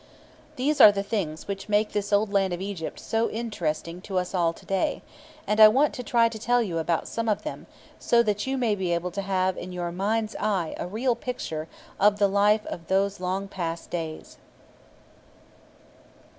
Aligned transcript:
These 0.55 0.81
are 0.81 0.91
the 0.91 1.03
things 1.03 1.47
which 1.47 1.69
make 1.69 1.91
this 1.91 2.11
old 2.11 2.33
land 2.33 2.53
of 2.53 2.59
Egypt 2.59 2.99
so 2.99 3.29
interesting 3.29 4.01
to 4.01 4.17
us 4.17 4.33
all 4.33 4.51
to 4.51 4.65
day; 4.65 5.03
and 5.45 5.59
I 5.59 5.67
want 5.67 5.93
to 5.93 6.01
try 6.01 6.27
to 6.27 6.39
tell 6.39 6.59
you 6.63 6.79
about 6.79 7.07
some 7.07 7.29
of 7.29 7.43
them, 7.43 7.67
so 7.99 8.23
that 8.23 8.47
you 8.47 8.57
may 8.57 8.73
be 8.73 8.91
able 8.95 9.11
to 9.11 9.21
have 9.21 9.57
in 9.59 9.71
your 9.71 9.91
mind's 9.91 10.35
eye 10.39 10.73
a 10.79 10.87
real 10.87 11.15
picture 11.15 11.67
of 11.99 12.17
the 12.17 12.27
life 12.27 12.65
of 12.65 12.87
those 12.87 13.19
long 13.19 13.47
past 13.47 13.91
days. 13.91 14.37